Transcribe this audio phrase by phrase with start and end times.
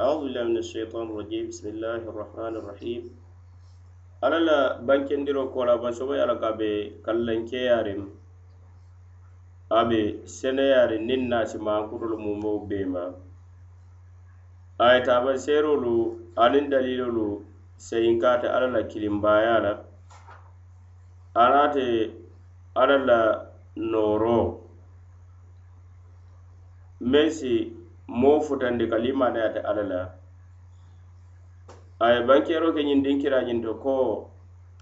[0.00, 3.02] أعوذ بالله من الشيطان الرجيم بسم الله الرحمن الرحيم
[4.22, 6.70] ala la bankendiro kola basobo ala ka be
[7.06, 8.00] kallankeyarin
[9.70, 13.04] abe seneyarin nin nasi mankutolu mumo bema
[14.86, 15.94] ayetaba serolu
[16.44, 17.26] anin dalilolu
[17.88, 19.72] seyinkate ala la kilimbaya la
[21.44, 21.86] anate
[22.74, 23.20] ala la
[23.76, 24.40] noro
[27.00, 27.54] mesi
[28.07, 30.01] moo futandi ka limanayata alla la
[31.99, 32.05] a.
[32.13, 33.95] Ye bankeero ke ñiŋ dinkirañiŋ to ko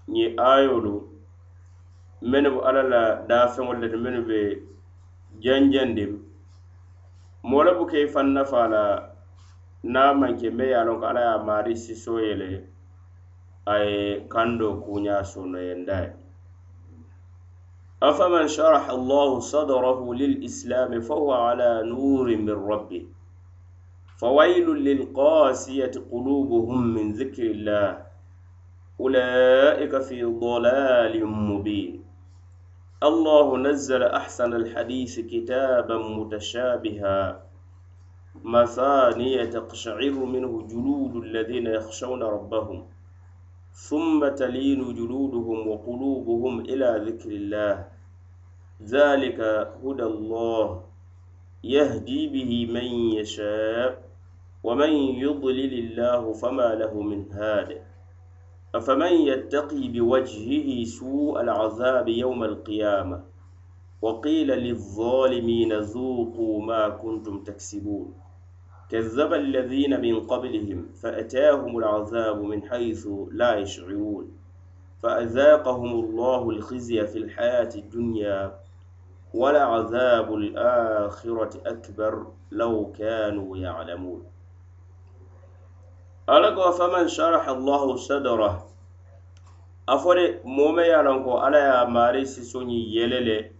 [0.08, 0.94] ñiŋ ayolu
[2.30, 4.38] mennu be alla la daafeŋolu le ti mennu be
[5.42, 6.04] janjandi.
[7.42, 8.82] Moo la buka i faŋ nafaa la
[9.84, 12.34] niŋ a maŋ ke mbe ye a loŋ ko alla ye a maari sisoo ye
[12.34, 12.50] le
[13.66, 16.21] a ye kandoo kuuñaa sonoyendaa ye
[18.02, 23.04] afaman sharaha allahu sadarahu lilislam fahuwa ala nurin min rabbih
[24.22, 28.06] فويل للقاسية قلوبهم من ذكر الله.
[29.00, 32.04] أولئك في ضلال مبين.
[33.02, 37.42] الله نزل أحسن الحديث كتابا متشابها.
[38.44, 42.86] مثانية تقشعر منه جلود الذين يخشون ربهم.
[43.72, 47.86] ثم تلين جلودهم وقلوبهم إلى ذكر الله
[48.82, 49.40] ذلك
[49.84, 50.82] هدى الله
[51.64, 52.84] يهدي به من
[53.18, 54.02] يشاء
[54.64, 54.92] ومن
[55.24, 57.82] يضلل الله فما له من هاد
[58.74, 63.24] أفمن يتقي بوجهه سوء العذاب يوم القيامة
[64.02, 68.14] وقيل للظالمين ذوقوا ما كنتم تكسبون
[68.92, 74.32] كذب الذين من قبلهم فأتاهم العذاب من حيث لا يشعرون
[75.02, 78.54] فأذاقهم الله الخزي في الحياة الدنيا
[79.34, 84.24] ولعذاب الآخرة أكبر لو كانوا يعلمون.
[86.28, 88.68] ألقى فمن شرح الله صدره.
[89.88, 93.50] أفر مومي يالنكو على يا ماري سيسوني يللي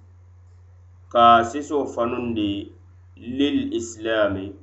[1.12, 2.72] كاسيسو فنندي
[3.16, 4.61] للإسلام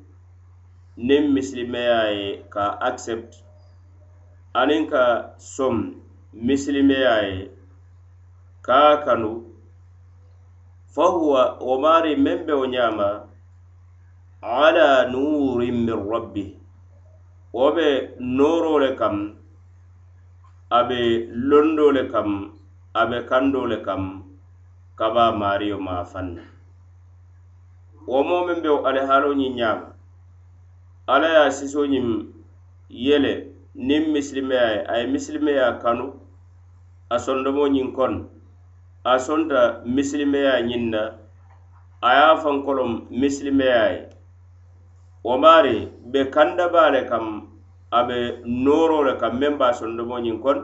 [1.08, 3.32] niŋ misilimeya ye ka accept.
[4.60, 5.04] Aniŋ ka
[5.54, 5.76] som
[6.34, 7.38] misilimeya ye
[8.66, 9.32] ka kanu.
[10.94, 13.10] Fahuwa wo maari meŋ be wo ñaama
[14.44, 16.46] ala nurin min rabbi.
[17.56, 17.88] Wo be
[18.20, 19.18] nooro le kam
[20.72, 21.00] a be
[21.50, 22.30] londo le kam
[22.94, 24.04] a be kando le kam
[25.00, 26.44] kaba mario ma fanna
[28.10, 29.89] wo moo meŋ be wo alihaaloo ñiŋ ñaama
[31.10, 32.08] ala ye a siso ñiŋ
[32.90, 33.34] yele
[33.88, 36.06] niŋ misilimeya ye a ye misilimeya kanu
[37.10, 38.30] a sondomo ñiŋ kono
[39.04, 41.02] a sonta misilimeya ñiŋ na
[42.02, 44.02] a ye a fankolom misilimeya ye
[45.26, 45.76] wo maari
[46.12, 47.26] be kandaba le kam
[47.92, 50.62] a be nooro le kam meŋ be a sondomo ñiŋ kono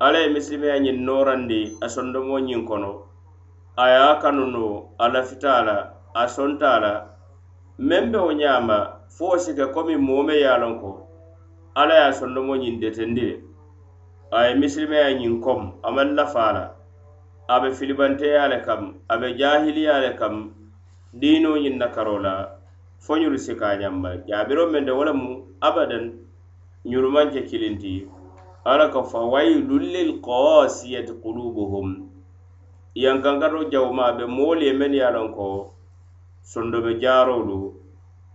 [0.00, 2.90] ala ye misilimeya ñiŋ noorandi a sondomo ñiŋ kono
[3.76, 4.64] a ye a kanu no
[4.98, 5.76] a lafita a la
[6.14, 7.09] a sonta a la
[7.88, 10.90] meŋ be wo ñaama fo wo si ke komi moo me ye a loŋ ko
[11.74, 13.34] alla ye a sondomo ñiŋ detendi le
[14.36, 16.64] a ye misilimeya ñiŋ kom a maŋ lafa a la
[17.48, 20.52] a be filibanteya le kam a be jahiliya le kam
[21.20, 22.34] diinoo ñiŋ na karo la
[22.98, 25.30] fo ñolu si ka ñamma jaabiro meŋ de wo lemu
[25.60, 26.12] abadan
[26.84, 28.06] ñolu maŋ ke kilinti.
[28.64, 32.08] Alla ko fa waylun lil qasiyati qulubuhum.
[32.94, 35.79] Yankankaro jawma a be moolu ye meŋ ye a loŋ ko
[36.42, 37.58] sondobe jaarolu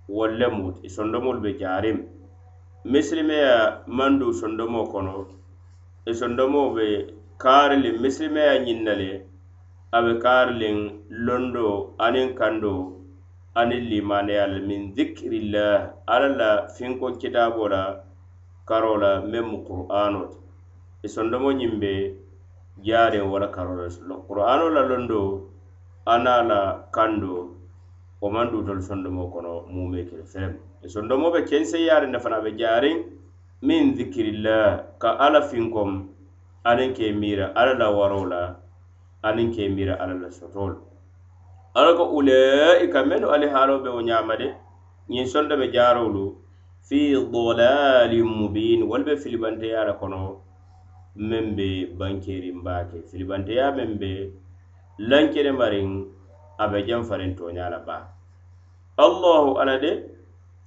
[0.10, 1.98] wolu muti i e sondomolu be jaariŋ
[2.92, 5.26] misilimeya mandu sondomo kono
[6.06, 6.86] i sondomo be
[7.44, 9.12] kaariliŋ misilimeya ñiŋ na le
[9.96, 10.78] a be kaariliŋ
[11.26, 11.68] londo
[12.06, 12.74] aniŋ kando
[13.60, 15.76] aniŋ limaneya la min zikirillah
[16.14, 17.84] alla la finko kitaabo la
[18.70, 20.38] karo la meŋ mu qur'ano ti
[21.04, 21.94] e i sondomo ñiŋ be
[22.86, 23.88] jaariŋ wala karo la
[24.28, 25.22] qur'ano la londo
[26.14, 26.60] ana la
[26.96, 27.55] kando
[28.22, 30.54] wo man duutolu sondomo kono mume kele ferem
[30.84, 32.98] e sondomo be kenseyaariŋ ne fana be jaariŋ
[33.68, 35.92] min zikirillah ka alla finkom
[36.70, 38.42] aniŋ ke miira alla la waro la
[39.28, 40.78] aniŋ ke miira alla la sotolu
[41.76, 44.48] alla ko ulaika mennu ali haalo be wo ñaama de
[45.10, 46.26] ñiŋ sondo be jaarolu
[46.88, 47.00] fi
[47.60, 50.42] dalalin mubin wolu be filibanteya la kono
[51.30, 51.68] meŋ be
[52.00, 54.12] bankeeriŋ baa ke filibanteya meŋ be
[55.10, 55.90] lankene mariŋ
[56.58, 58.04] a be janfariŋ toña la baa
[58.98, 59.92] allahu ala de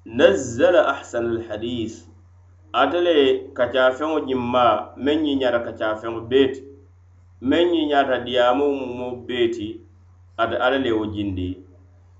[0.05, 2.09] nazzala ahsana alhadis
[2.73, 3.17] ate le
[3.57, 4.65] kacafeŋo ñimma
[5.05, 6.61] meŋ ñiñata kacafeŋo beeti.
[7.49, 9.69] Meŋ ñiñata diyamo mumo beeti
[10.43, 11.49] ate ala le wo jindi.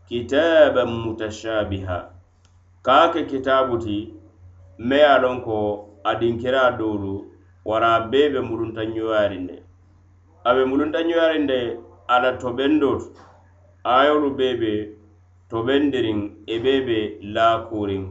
[0.09, 1.99] Kitaban mutashabiha.
[2.87, 3.97] Ka ke kitabu ti
[4.79, 5.57] me ye a lon ko
[6.05, 7.15] a dinkira doolu
[7.65, 9.57] wara a bee be mulunta ɲoyarin ne
[10.45, 11.59] a be mulunta ɲoyarin de
[12.09, 13.09] a la tobendo tu
[13.85, 14.73] ayolu bee be
[15.51, 16.99] tobendiriŋ e bee be
[17.35, 18.03] laakuriŋ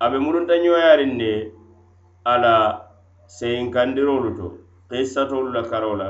[0.00, 1.32] a be mulunta ɲoyaariŋ ne
[2.24, 2.54] a la
[3.26, 4.46] seyinkandirolu to
[4.90, 6.08] kissatolu la karo la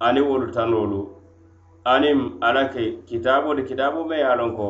[0.00, 1.00] ani wolu tanolu
[1.84, 4.68] aniŋ ala ke kitaabolu kitaabo me ye a loŋ ko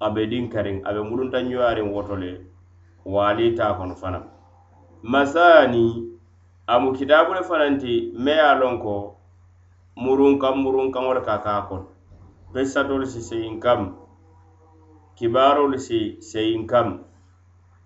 [0.00, 2.40] a be dinkariŋ a be mulunta ɲoyaariŋ woto le
[3.04, 4.20] waali ta kono fana.
[5.02, 5.86] Masani
[6.66, 9.16] amu kitaabolu fanaŋ ti me ye a loŋ ko
[9.96, 11.86] murunkaŋ murunkaŋo le ka kaa kono
[12.54, 13.96] kissatolu si seyin kam
[15.16, 17.02] kibarolu si seyin kam.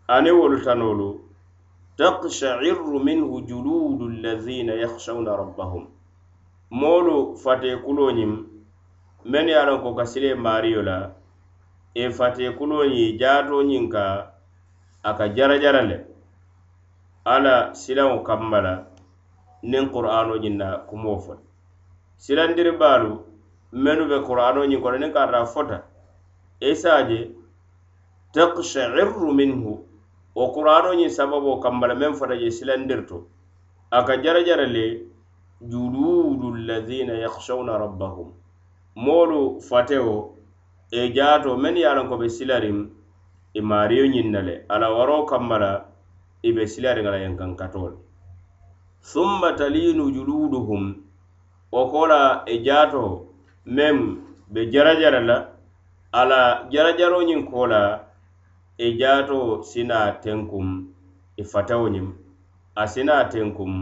[0.08, 1.20] Ani wolu tanolu
[1.96, 5.86] taqsha'irru minhu juludu allazina yakhshawna rabbahum.
[6.70, 8.46] Moolu fate kuloñim
[9.24, 11.12] men ye a lon ko ka sile mario la
[11.94, 14.32] e fate kuloñi jaatoñin ka
[15.02, 16.04] a ka jarajara le.
[17.24, 18.74] Ala silaŋo kamma la
[19.62, 21.36] niŋ qur'anoñin na kumo fo
[22.16, 23.24] silandiri baalu
[23.72, 25.78] mennu be qur'ano ñiŋ kono niŋ kaata fota.
[26.60, 27.30] Isaje
[28.34, 28.42] je
[29.38, 29.72] minhu.
[30.34, 33.26] Wo qur'ano ñiŋ sababo kamba la meŋ fota je silandirto.
[33.90, 35.06] A ka jara jara le
[35.60, 38.32] juludu allazina yakhshawna rabbahum.
[38.96, 40.34] Moolu fatewo
[40.92, 42.90] e jaato men ye a loŋ ko be silarin
[43.54, 44.64] e i mario ñiŋ na le.
[44.68, 45.84] Ala waro kamba la
[46.42, 48.08] i be silarin ala la
[49.00, 50.94] summa talinu juluduhum
[51.72, 53.27] wo kola e jaato
[53.76, 53.96] meŋ
[54.52, 55.36] be jarajara la
[56.20, 56.40] ala
[56.72, 57.82] jarajaro ñiŋ ko la
[58.78, 59.38] i e jaato
[59.70, 60.68] sina tenkum
[61.36, 62.06] e i fatawo ñiŋ
[62.80, 63.72] a sina tenkum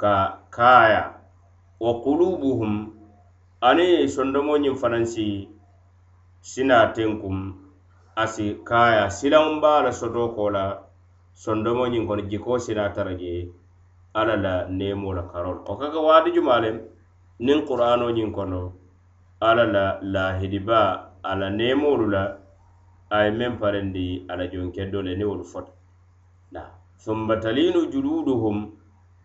[0.00, 0.12] ka
[0.50, 1.02] kaaya.
[1.80, 2.74] Wa qulubuhum
[3.68, 5.48] ani sondomo ñiŋ fanaŋ si
[6.40, 7.36] sina tenkum
[8.22, 10.64] asi kaya silaŋ ba la soto ko la
[11.42, 13.48] sondomo ñiŋ kono jiko sina tara je
[14.14, 15.58] alla la neemo la karol.
[15.66, 16.76] O kaka waati juma lem
[17.40, 18.79] niŋ qur'ano ñiŋ kono
[19.40, 20.80] alla la lahidiba
[21.22, 22.22] ala nemolu la
[23.10, 25.72] a ye meŋ parendi ala jonkeddo le ni wolu fota.
[26.52, 26.62] Na
[26.96, 28.56] summa talinu juluduhum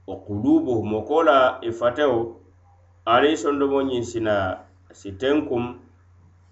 [0.07, 4.35] wa qulubuhum wo ko la ifatewo e ani sondomo ñiŋ sina
[4.91, 5.63] si tenkum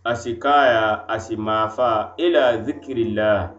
[0.03, 3.51] asi kaya asi mafa ila zikirillah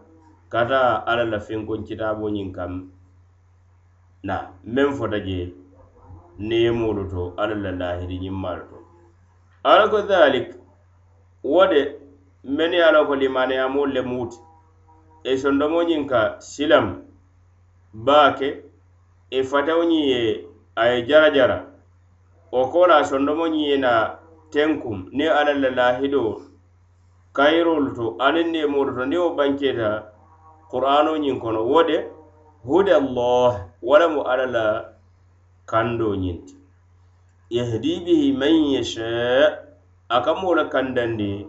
[0.49, 2.73] kata alla la fenkon kitabo ñiŋ kam.
[4.23, 5.39] Na meŋ fota je
[6.39, 8.74] neemolu to alla la lahiri ñiŋ maalu to.
[9.65, 10.47] ala ko dhalik
[11.43, 11.81] wo de
[12.43, 14.37] men ye a la ko limaneyamolu le muti.
[15.23, 17.01] E sondomo ñiŋ ka silam
[18.05, 18.49] baake
[19.31, 20.21] e fatawo ñiŋ ye
[20.75, 21.57] a ye jara jara.
[22.51, 23.91] Wo kola sondomo ñiŋ ye na
[24.53, 26.21] tenkum niŋ alla la lahido
[27.33, 29.89] kayirolu to aniŋ nemolu to niŋ wo banketa
[30.69, 31.97] qur'ano ñiŋ kono wo de
[32.67, 33.51] hudallah
[33.81, 34.65] wala mu alla la
[35.65, 36.53] kando ñinti
[37.55, 39.63] yahdi bihi man yasha
[40.09, 41.47] a ka moo la kandandi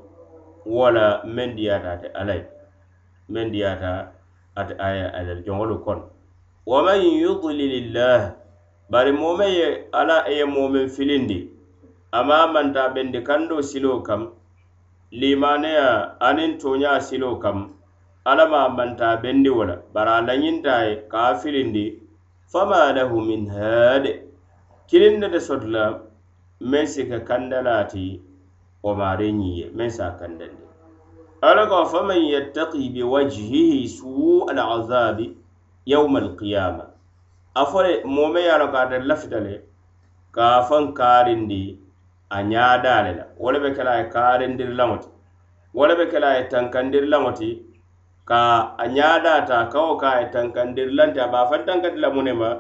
[0.67, 2.45] wala meŋ diyaata ate alla ye
[3.33, 3.93] meŋ diyaata
[4.61, 6.05] ate aya alal joŋolu kono
[6.71, 8.39] wa man yudlilillah
[8.91, 11.39] bari moo ye ala ye moo filindi
[12.13, 14.31] ama manta bendi kando silo kam
[15.11, 17.75] limaneya aniŋ toña silo kam
[18.31, 21.99] alla ma manta bendi wo la bari a lañinta ye ka a filindi
[22.47, 24.26] fama lahu min haade
[24.89, 25.85] kilinda de sotla
[26.71, 28.07] meŋ si ka kandalaati
[28.83, 30.65] wo maari ñiŋ ye meŋ si a kandandi
[31.49, 35.27] ala ko faman yattaki bi wajhihi suu alazabi
[35.93, 36.85] yawma alqiyama
[37.61, 39.55] a fo le moome ye a loŋ ko ate lafita le
[40.35, 41.63] ka a faŋ kaarindi
[42.37, 43.25] a ñaadaa le la.
[43.43, 45.09] Wo le be ke la a ye kaarindiri laŋo ti.
[45.77, 47.49] Wo le be ke la a ye tankandiri laŋo ti
[48.29, 48.41] ka
[48.83, 52.23] a ñaadaata kawo ka a ye tankandiri laŋ a be a faŋ tankandi la mu
[52.23, 52.51] ne ma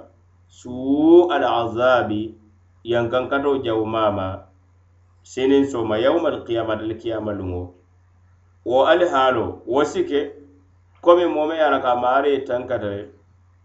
[0.48, 2.34] suu alazabi
[2.84, 4.46] yankankato jawmama
[5.22, 7.62] sinin soma yawmal qiyamata dal kiyama luŋo
[8.64, 10.32] wo ali haalo wo sike
[11.02, 12.90] komi moome ye a la ka maari ye tankata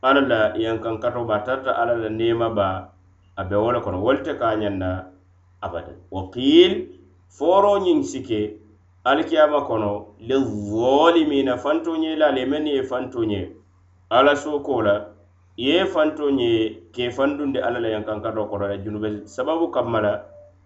[0.01, 2.89] alla la yankankato ba tarta alla la neema ba
[3.38, 5.05] a be wo le kono wolu te ka ñaŋ na
[5.61, 5.95] abadan.
[6.11, 6.89] Wa qil
[7.29, 8.57] foro ñiŋ sike
[9.03, 13.21] alikiyama kono lizalimina fanto ñe la ale meŋ ye fanto
[14.09, 14.95] alla soko la
[15.58, 20.01] ye fanto ñe ke fandundi alla la e yankankato kono e ila junube sababu kamma
[20.01, 20.24] la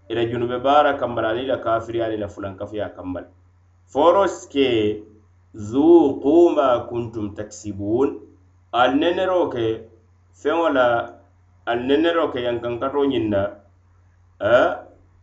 [0.09, 3.27] ila junube baara kamma la ani la kafiri ani la fulankafiya kamma la
[3.87, 5.01] foros ke
[5.55, 8.19] zuqu ma kuntum taksibun
[8.73, 9.89] al nenero ke
[10.35, 11.17] feŋo la
[11.65, 13.41] al nenero ke yankankato ñiŋ na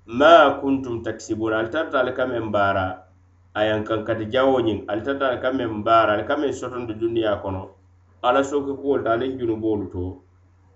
[0.07, 3.07] ma kuntum taksibun ali tarta ali ka meŋ baara
[3.55, 7.39] a yankankati jawo ñiŋ ali tarta ali ka meŋ baara ali ka meŋ sotondi duniya
[7.43, 7.82] kono.
[8.23, 10.05] ala soke kuwolu to aniŋ junuboolu to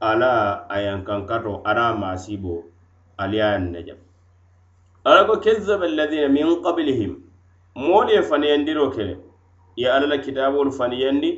[0.01, 2.65] ala a yankankato ana a maasibo
[3.19, 3.99] ali ye a ne jam
[5.05, 7.13] ala ko kezzaba alladina min qablihim
[7.75, 9.17] moolu ye faniyandiro ke le
[9.77, 11.31] ye alla la kitaabolu faniyandi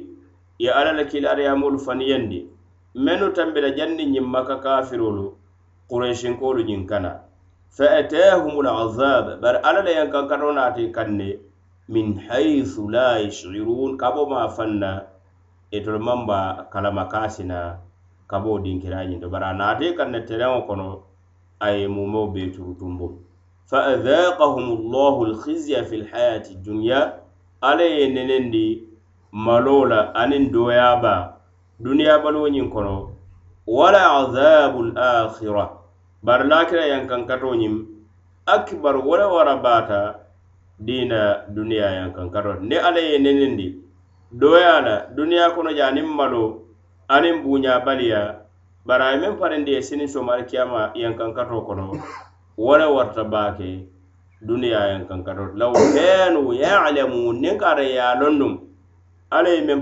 [0.58, 2.46] ye alla la kilaariyamolu faniyandi
[2.94, 5.36] mennu tambita janni ñiŋ maka kafirolu
[5.90, 7.20] qurayishinkolu ñiŋ kana.
[7.70, 11.38] Fa atahum alazab bari alla la yankankato naati kaŋ ne
[11.88, 15.06] min haythu la yashirun kabo ma fanna
[15.70, 16.38] E itolu maŋ ba
[16.72, 17.28] kalama ka
[18.30, 20.88] kabo dinkira ñinto bari a naata i kaŋ ne tereŋo kono
[21.60, 23.06] a ye mumoo bee turu tumbo
[23.70, 27.00] faadhaqahum llahu alkhizya fi lhayati dunya
[27.60, 28.66] ala ye nenendi
[29.32, 31.38] maloo la aniŋ dooyaaba.
[31.80, 32.94] Duniya baluwo ñiŋ kono
[33.66, 35.64] wala azabu lakhira
[36.26, 37.74] bari lakira yankankato ñiŋ
[38.54, 40.00] akbar wala wara baata
[40.86, 43.66] diina duniya yankankato ni ala ye nenendi
[44.32, 46.68] doya la duniya kono je aniŋ malo
[47.08, 48.44] aniŋ buña baliya.
[48.84, 51.96] Bari a ye meŋ ye sini somo alikiyama yankankato kono.
[52.56, 53.88] Wala warta bake
[54.40, 55.56] duniya yankankato.
[55.56, 58.68] Law kanu yalamun niŋ kata ye a londum
[59.30, 59.80] alla ye meŋ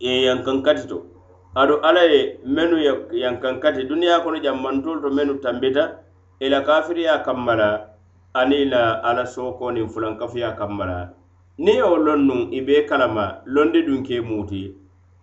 [0.00, 1.06] ye yankankati to
[1.54, 2.82] ado alla ye mennu
[3.14, 3.86] yankankati.
[3.86, 6.02] Duniya kono jammantolu to mennu tambita.
[6.40, 7.94] Ila kafiriya kammala
[8.34, 11.14] ani la ala sooko niŋ fulankafuya kammala
[11.58, 14.74] niŋ ye wo loŋ nuŋ i be kalama londi dunkee muu ti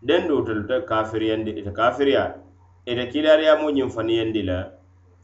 [0.07, 2.23] denduu tolu te kafiriyandi ite kafiriya
[2.85, 4.57] ite kiidaariyamoo ñiŋ faniyandi la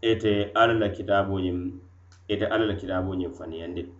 [0.01, 1.57] ite alla la kitaaboo ñiŋ
[2.27, 3.93] ite alla la kitaaboo ñiŋ faniyandi la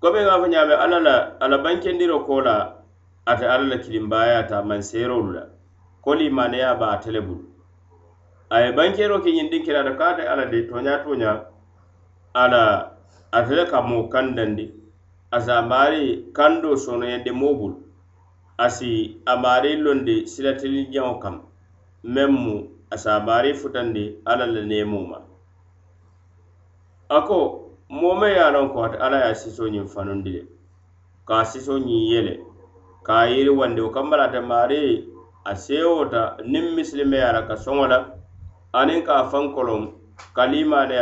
[0.00, 2.54] komi ŋa fo ñaame alla la alla bankendiro koo la
[3.26, 5.42] ate alla la kilimbaaya ta manseerolu la
[6.04, 7.44] koli maneya ba ate le bulu.
[8.50, 11.44] A ye bankero ke ñindiŋ kirata ko ate alla de toña toña
[12.34, 12.92] ala
[13.32, 14.77] atele ka moo kandandi
[15.30, 17.54] asi a maari kandoo soonoyandi moo
[18.58, 21.36] asi a londe londi silatili jaŋo kam.
[22.04, 25.18] Memmu mu asi a maari futandi alla la neemoo ma
[27.08, 27.38] a ko
[27.88, 28.78] moo meŋ ko
[29.94, 30.46] fanundi
[31.26, 32.34] ka siso sisoo yele.
[33.02, 35.08] Ka a yiriwandi wo kambala ate maari
[35.44, 36.66] a seewota niŋ
[37.48, 37.98] ka songola.
[38.72, 39.82] La ka a fankoloŋ
[40.34, 40.94] kalimaane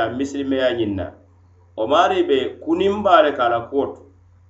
[2.16, 3.44] ye be kuninbaa le ka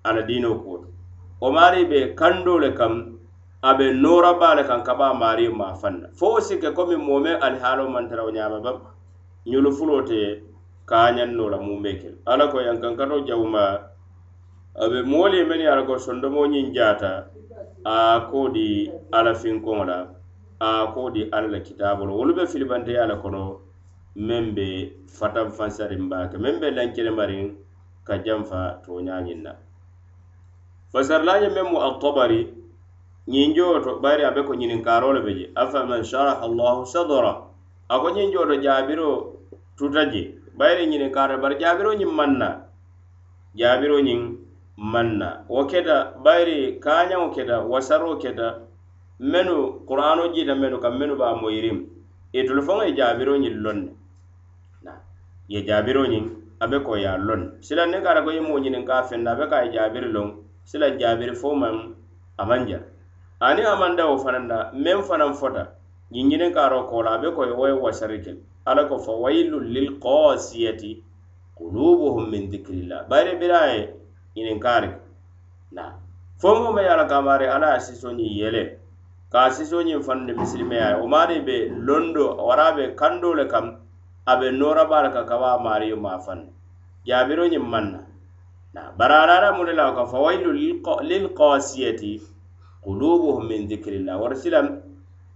[0.09, 0.89] ala diino kuwoto
[1.41, 3.17] o wo maari be kando le kam
[3.63, 6.09] a be noraba le kaŋ kaba maario maa fanna.
[6.15, 8.79] Fo wo si ke komi moo alihaalo mantara o wo ñaama bam
[9.47, 10.43] ñulu fulo te
[10.87, 13.63] ka a ñaŋ noo la mume ke ala ko yankankato jawuma
[14.75, 17.27] a moolu ye men ye ala ko sondomoo ñiŋ jaata
[17.85, 19.99] a ko di ala finkoŋo la
[20.61, 23.61] a ko di ala la kitaabo lo wolu be filibanteya le kono
[24.17, 24.67] meŋ be
[25.19, 27.45] fatan fansarin baake meŋ be lankelemariŋ
[28.07, 29.53] ka janfa tooñaañiŋ na
[30.93, 32.41] fasarlaje meŋ mu altabari
[33.29, 35.51] ñiŋ to bari a be ko ñininkaro le be je.
[35.55, 37.43] Afaman sharaha allahu sadra
[37.89, 39.09] a ko ñiŋ to jaabiro
[39.77, 42.49] tuta je bayiri ñininkaro bari jaabiro ñiŋ maŋ na
[43.55, 44.21] jaabiro ñiŋ
[44.79, 45.09] maŋ
[45.49, 48.63] wo keta bayiri kañaŋo keta wasaro keta
[49.19, 51.79] menu qur'ano jita menu kam menu ba moyirim.
[52.33, 53.93] E Itolu faŋo e ye jaabiro ñiŋ e loŋ ne
[55.49, 56.25] ye jaabiro ñiŋ
[56.61, 59.33] a be ko ye a loŋ sila ne ka ko ye moo ñininkaa feŋ na
[59.33, 60.46] a be ka ye jaabiri loŋ.
[60.67, 61.95] si jaabiri fo maŋ
[62.37, 62.79] a maŋ ja
[63.41, 65.65] aniŋ a maŋ dawo fanaŋ na meŋ fanaŋ fota
[66.13, 69.99] ñiŋjiniŋ karo kola a be koye wo ye wasari kel ala ko fa wailun lil
[70.03, 71.03] qasiyati
[71.57, 73.07] qulubuhum min dhikrillah.
[73.09, 73.95] Bayiri bira ye
[74.37, 74.91] ñininkaari
[75.71, 75.95] na
[76.41, 78.79] fo moo me ye a la kamaari ala ye siso ñiŋ yele.
[79.31, 83.35] Ka a siso ñiŋ fanaŋ ne misilimeya ye wo maari be londo wara be kando
[83.35, 83.79] le kam
[84.27, 86.51] a be nooraba le ka kaba a maariyo maa faŋ ne
[87.07, 88.06] jaabiro ñiŋ maŋ na
[88.99, 92.21] bararara mu la ka fa waylu lil qasiyati
[93.49, 94.15] min dhikrillah.
[94.21, 94.83] Wara silam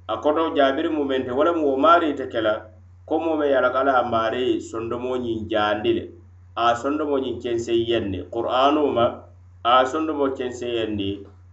[0.08, 2.66] akoto jabir mu mente wala mu mari te kala
[3.06, 6.10] ko mo me yala kala mari sondomo nyin jandile
[6.56, 9.22] a sondomo nyin kense yenne qur'anu ma
[9.64, 10.66] a sondomo kense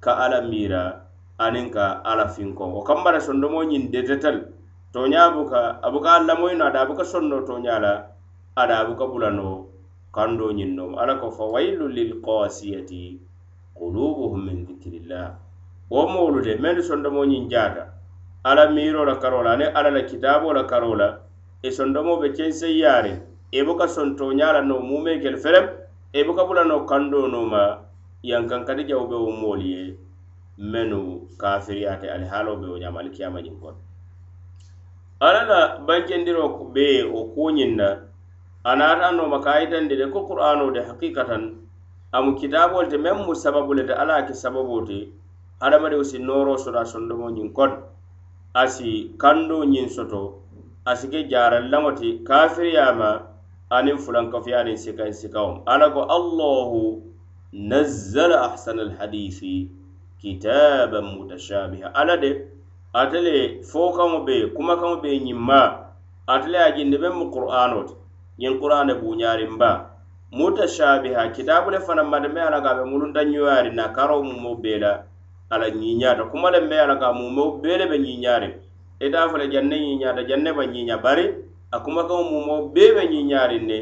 [0.02, 1.02] ka ala mira
[1.40, 4.54] aniŋ ka ala finko o kambara sondomo nyin detetal
[4.94, 8.10] toña buka abuka lamoyno ada abuka sonno toñala
[8.56, 9.57] ada abuka bulano
[10.14, 13.20] kando ñinnom ala ko fa waylu lil qasiyati
[13.78, 15.36] qulubuhum min dhikrillah.
[15.90, 17.94] Wo moolu de mennu e sondomo ñiŋ jaata.
[18.44, 21.28] Ala miiro la karo la aniŋ ala la kitabo la karo la
[21.64, 23.12] i e sondomo be kenseyaari
[23.52, 25.68] i e buka sontoña la no mumee kel ferem
[26.14, 27.80] i buka bula no kando no ma
[28.24, 29.98] yankankati jaw be wo moolu ye
[30.58, 33.78] mennu kafiriyaate alihaaloo be wo ñaama alikiyama ñin kono
[35.20, 38.07] ala la bankendiro be wo kuñin na
[38.68, 41.56] a naata nooma ka de ko qur'ano de haqiqatan
[42.12, 45.08] amu kitabol te meŋ mu sababu le te alla ke sababoo te
[45.62, 47.72] hadamadiŋo si nooro soto a sondomo ñiŋ kon.
[48.54, 50.44] A si kandoo ñiŋ soto
[50.86, 53.10] a si ke jaarallaŋo ti kafiriyama
[53.70, 57.02] aniŋ fulankafuya aniŋ sikaŋ sikaŋo alla ko allahu
[57.54, 59.72] nazzala ahsana alhadisi
[60.20, 62.52] kitaban mutashabiha alla de
[62.94, 65.62] ate le fokaŋo be kumakaŋo be ñiŋ ma
[66.28, 67.94] ate le ye a jindi meŋ mu qur'ano ti.
[68.40, 69.72] ñiŋ qur'ane buuñaariŋ ba
[70.32, 74.78] mutashabiha kitaabu le fanaŋ mate me ala ka be mulunta ñoyaari na karo mumo bee
[74.80, 75.04] la
[75.50, 78.54] ala ñiiñaata kuma le me ala ka mumo bee le be ñiiñaariŋ
[79.06, 81.26] ita e fo le janne ñiiñaata janne ba ñiña bari
[81.72, 83.80] a kumakaŋo mumo bee be ñiiñaariŋ ne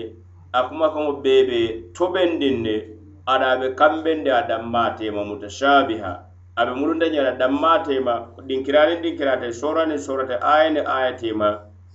[0.52, 1.60] a kumakaŋo bee be
[1.96, 2.76] tobendiŋ ne
[3.28, 6.12] ada a be kambendi a dammaatema mutashabiha.
[6.58, 8.14] A be mulunta ñala dammaatema
[8.48, 11.50] dinkiraaniŋ dinkiraate sooraaniŋ soorate aya ni aya tema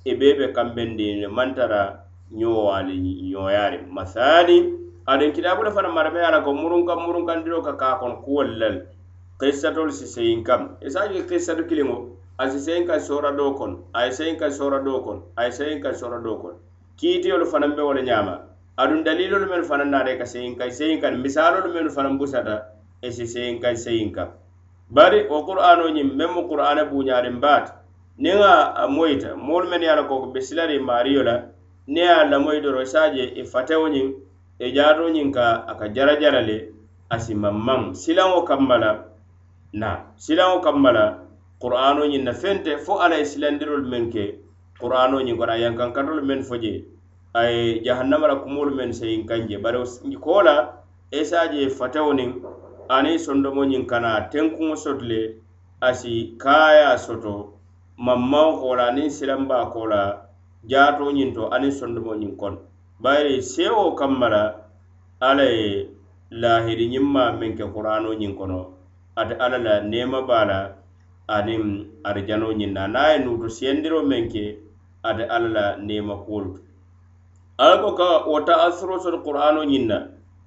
[0.04, 2.94] i e bee be kambendiŋ ne mantara ñowaali
[3.32, 4.56] ñoyaari masali
[5.06, 8.76] aɗin kitabula fana marame ala ko murunkan murunkandiro ka kaa kono kuwol lal
[9.40, 10.76] kissatol si seyin kam.
[10.84, 11.96] Isaji kissatu kiliŋo
[12.38, 15.94] asi seyin kaŋ sora doo kono aye seyin kaŋ sora doo kono aye seyin kaŋ
[15.94, 16.54] sora doo kono
[16.96, 18.34] kiitiyolu fanaŋ be wo le ñaama
[18.76, 22.56] aduŋ dalilolu mennu fanaŋ naata ka seyin kaŋ seyin kaŋ misaalolu mennu fanaŋ busata
[23.02, 24.28] e si seyin ka seyin kaŋ
[24.90, 27.72] bari wo qur'ano ñiŋ meŋ mu qur'ana buuñaariŋ baata
[28.18, 31.34] niŋ a moyita moolu mennu ye a la ko be silari maariyo la
[31.90, 34.08] niŋ ye a lamoyi doro i e i fatewo ñiŋ
[34.58, 36.70] i e jaato ñiŋ ka a ka jara jara le
[37.10, 38.90] a si mammaŋ silaŋo kamma la
[39.72, 41.18] na silaŋo kamma la
[41.58, 44.24] qur'ano ñiŋ na fente fo alla ye silandirolu meŋ ke
[44.80, 46.84] qur'ano ñiŋ kono a yankankatolu meŋ fo je
[47.34, 49.78] a ye jahannama la kumolu meŋ seyiŋ kaŋ je bari
[50.20, 50.56] ko la
[51.10, 52.30] i se fatewo niŋ
[52.88, 55.20] aniŋ sondomo ñiŋ kana tenkuŋo soto le
[55.80, 57.58] a si kaaya soto
[57.98, 60.29] mammaŋo ko la aniŋ silanbaa ko la
[60.68, 62.58] jaato ñiŋ to aniŋ sondomo ñiŋ kono
[63.02, 64.42] bayiri sewo kamma la
[65.20, 65.88] alla ye
[66.30, 68.58] lahiri ñiŋ ma meŋ ke qur'ano ñiŋ kono
[69.16, 70.58] ate alla la neema baa la
[71.28, 71.62] aniŋ
[72.04, 74.44] arijano ñiŋ na naŋ a ye nuutu siyendiro meŋ ke
[75.02, 76.60] ate alla la neema kuwolu to
[77.58, 79.98] alla ko ka wo ta'asuro soto qur'ano ñiŋ na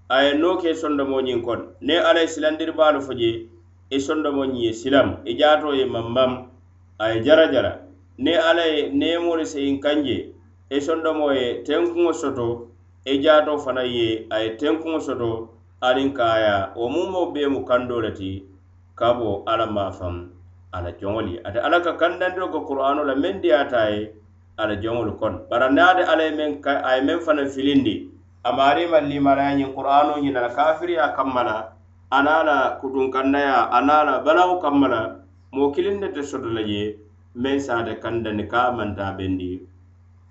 [0.10, 3.50] a ye noo ke sondomo ñiŋ kono ne alla ye silandiri baalu fo je i
[3.90, 6.54] e sondomo ñiŋ ye silam i jaato ye mambam
[7.02, 7.83] a ye jara jara
[8.18, 10.34] ne alla ye neemoolu seyin kanje
[10.70, 12.70] i sondomo ye tenkuŋo soto
[13.06, 15.50] i jaato fanaŋ ye a ye tenkuŋo soto
[15.82, 18.46] aniŋ kaaya wo mumo bee mu kandoo le ti
[18.96, 20.16] ka bo alla maafaŋ
[20.72, 24.14] ala joŋolu ye ate alla ka kandantiro ko qur'ano la meŋ diyaata ye
[24.58, 28.10] ala joŋolu kono bari niŋ ate alla ye meŋ a ye meŋ fanaŋ filindi.
[28.44, 31.58] A maarima limaraya ñiŋ qur'ano ñina la kafiriya kamma la
[32.12, 35.02] ana la kutunkannaya ana la balawo kamma la
[35.52, 37.03] moo kiliŋ ne te soto la je
[37.42, 39.50] meŋ saate kandani ka manta bendi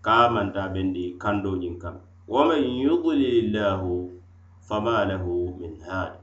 [0.07, 1.97] ka manta bendi kando ñiŋ kam
[2.33, 3.91] waman yudlilillahu
[4.69, 6.19] fama lahu min hadi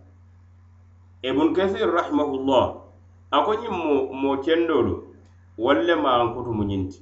[1.29, 2.65] ibn kathir rahimahullah
[3.35, 4.93] ako ñiŋ mo mo kendolu
[5.59, 6.99] walle maankutu mu ñinti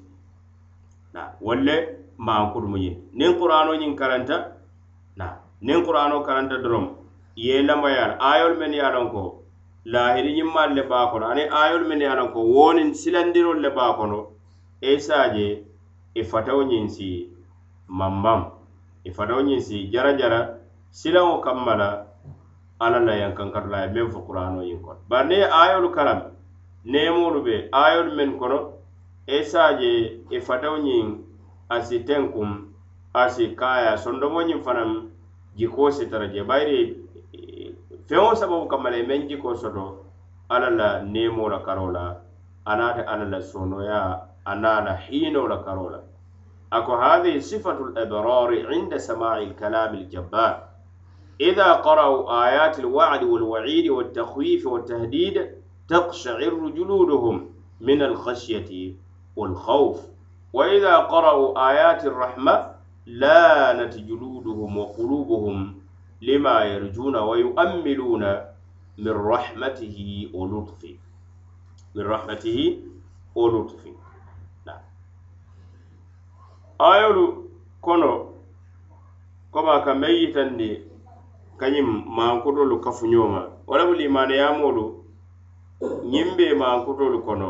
[1.13, 1.76] na walle
[2.18, 4.38] maankutu mu ñinti niŋ qur'ano ñiŋ karanta?
[5.18, 5.28] Na
[5.62, 6.86] niŋ qur'ano karanta dorom
[7.38, 9.37] ye lamayal ayol men ye lon ko
[9.91, 13.69] lahiri ñimmaalu le baa kono aniŋ ayolu minnu ye a loŋ ko woniŋ silandirolu le
[13.78, 14.19] baa kono
[14.82, 17.08] isa e je i e fatawo ñiŋ si
[18.00, 18.39] mambaŋ
[19.08, 20.39] i e fatawo ñiŋ si jara jara.
[20.91, 21.89] Silaŋo kamma la
[22.80, 25.00] alla la yankankatula ye meŋ fo kurano ñiŋ kono.
[25.10, 26.19] Bari niŋ ye ayolu karam
[26.91, 28.60] neemoolu be ayolu meŋ kono.
[29.28, 29.91] Isa je
[30.30, 31.06] i fatawo ñiŋ
[31.69, 32.52] a si tenkum
[33.13, 34.89] a si kaaya sondomo ñiŋ fanaŋ
[35.58, 37.07] jikoo si tara je bayiri
[38.08, 40.06] feŋo sababu kamma la meŋ jiko soto
[40.50, 42.15] alla la neemo la karo la
[42.65, 46.00] anaate alla la sonoya ana la hiino la karo la
[46.72, 50.67] ako hadihi sifatu labrari inda samai lkalami ljabbar
[51.41, 55.50] إذا قرأوا آيات الوعد والوعيد والتخويف والتهديد
[55.88, 57.50] تقشعر جلودهم
[57.82, 58.96] من الخشية
[59.36, 59.98] والخوف
[60.54, 62.72] وإذا قرأوا آيات الرحمة
[63.06, 65.76] لانت جلودهم وقلوبهم
[66.21, 68.30] lima yarjuna wa yu'ammiluna
[68.97, 70.99] min rahmatihi wa lutfi.
[71.95, 72.65] Min rahmatihi
[73.36, 73.91] wa lutfi.
[76.80, 77.49] Ayolu
[77.82, 78.34] kono
[79.51, 80.69] koma ka meŋ yitandi
[82.17, 84.86] mankutolu kafuñoma ma walamu limaneyamolu
[86.12, 87.49] ñiŋ be mankutolu kono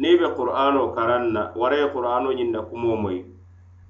[0.00, 3.20] ni be qur'ano karanna wara ye qur'ano ñiŋ na kumoo moyi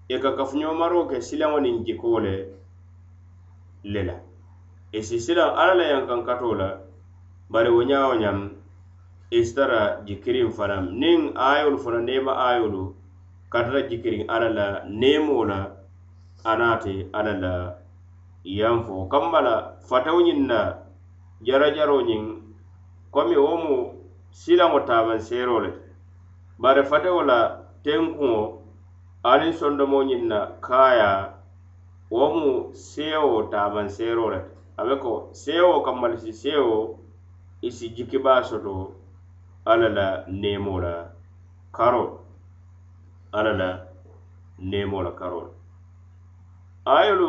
[0.09, 2.35] i e ka kafuñomaro ke silaŋo niŋ jikoo le
[3.85, 4.17] le e la
[4.93, 6.69] i si silaŋ alla la yankankato la
[7.51, 8.39] bari wo ñawo ñaŋ
[9.31, 9.55] i e si
[10.07, 12.95] jikiriŋ fanaŋ niŋ ayolu fana neema ayolu
[13.53, 14.67] katara jikiriŋ alla la
[15.01, 15.59] neemo la
[16.45, 17.55] anaate alla la
[18.45, 19.55] yan fo kamma la
[19.89, 20.59] fatawo ñiŋ na
[21.47, 22.25] jarajaro ñiŋ
[23.11, 23.77] komi wo mu
[24.31, 25.71] silaŋo taamanseero le
[26.59, 27.39] bari fatawo la
[27.85, 28.59] tenkuŋo
[29.25, 31.32] aniŋ sondomo ñiŋ na kaaya
[32.13, 36.99] wo mu seewo taaman seero le ti a be ko seewo kammalisi seewo
[37.63, 38.75] i si jikibaa soto
[39.65, 40.95] alla la neemoo la
[41.73, 42.05] karo
[43.33, 43.71] alla la
[44.59, 45.41] neemoo la karo
[46.85, 47.29] ayolu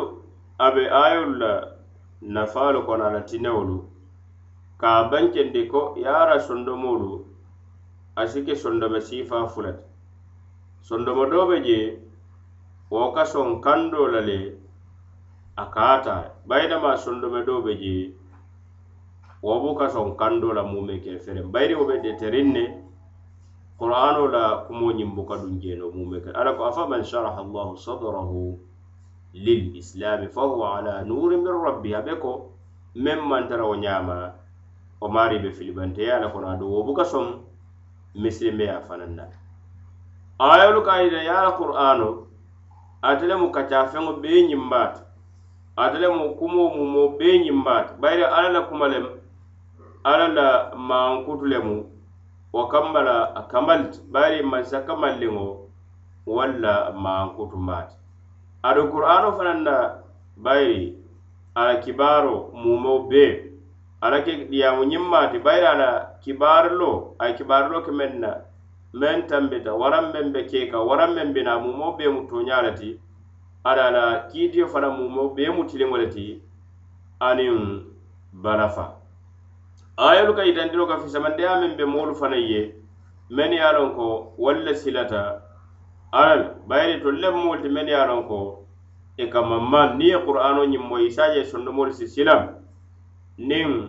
[0.58, 1.52] a be ayolu la
[2.20, 3.78] nafaalu kono a la tinewolu
[4.80, 7.24] ka a bankendi ko ye sondomolu ra sondomoolu
[8.16, 9.72] a si ke sondome siifaa fula
[10.82, 11.78] sondomo doo be je
[12.90, 14.63] wo ka soŋ kandoo la le
[15.56, 16.30] a kaata.
[16.46, 18.14] Bayinama sondome doo be je
[19.42, 22.64] wobu ka soŋ kando la mume ke fereŋ bayiri wo be deteriŋ ne
[23.78, 26.30] qur'ano la kumo ñiŋ buka duŋ jeno mume ke.
[26.32, 28.58] Ala ko afaman sharaha allahu sadrahu
[29.34, 32.50] lil lilislami fahuwa ala nurin min rabbi a be ko
[32.96, 34.32] meŋ mantara wo ñaama
[35.00, 37.26] o maari be filibanteya la kono ado wo buka soŋ
[38.16, 39.24] misilimeya fanaŋ na
[40.38, 42.26] ayolu ka yita ye ala qur'ano
[43.02, 45.03] ate lemu kaca feŋo bee ñimbaatu
[45.76, 49.06] ate le lemu kumoo mumoo bee ñimmaati bayiri alla la kuma lem
[50.04, 50.46] alla la
[50.88, 51.74] maankutu lemu
[52.54, 55.46] wo kamma la a kamalti bayiri mansa kamalliŋo
[56.26, 57.96] walla maankutu maati
[58.68, 59.74] adu qur'ano fanaŋ na
[60.44, 60.96] bayiri
[61.54, 63.50] ala kibaaro mumo bee
[64.00, 65.88] ala ke diyaamu ñimmaati bayiri ala
[66.22, 68.30] kibaarilo a kibaarilo ke meŋ na
[69.00, 72.88] meŋ tambita waraŋ meŋ be keeka waraŋ meŋ bina mumo bee mu tooñaa le ti
[73.64, 76.42] ada la kiitiyo fana mumo bee mu tiliŋo le ti
[77.20, 77.82] aniŋ
[78.32, 78.96] balafa
[79.96, 82.74] ayolu ka yitandiro ka fisamandiya meŋ be moolu fana ye
[83.30, 85.42] men ye a loŋ ko wolu le silata.
[86.12, 88.66] Ala le bayiri tolu le moolu ti men ye a loŋ ko
[89.16, 92.48] i ka mammaŋ niŋ ye qur'ano ñiŋ moyi i se a je sondomolu si silam
[93.38, 93.88] niŋ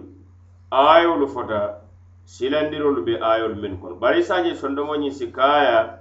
[0.71, 1.81] ayolu fota
[2.23, 3.95] silandirolu be ayolu men kono.
[3.95, 5.99] Bari i sondomo ñiŋ si kaaya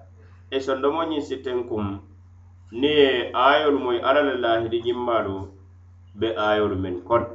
[0.51, 2.01] e sondomo ñiŋ si tenkum
[2.75, 5.35] niŋ ye ayolu moyi alla la lahidi ñimmaalu
[6.19, 7.27] be ayolu men kono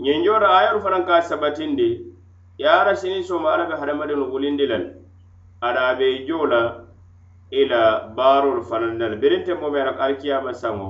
[0.00, 1.88] ñiŋ joota ayolu fanaŋ ka sabatindi
[2.58, 4.78] ye ala sini soma alla be hadamadiŋolu wulindi la
[5.60, 6.62] ada be joo la
[7.52, 10.88] i la baarolu fanaŋ na le birinte moo meera alikiyama saŋo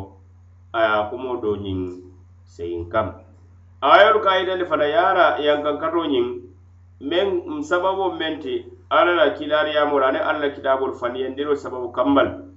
[0.72, 1.80] a ye a kumo do ñiŋ
[2.44, 3.14] seyin kam.
[3.82, 6.26] Ayolu ka yitandi fana ye ala yankankato ñiŋ
[7.00, 8.54] meŋ sababo meŋ ti
[8.90, 12.49] alla la kilaariyamoolu aniŋ alla la kitaabolu faniyandiro sababu kambal.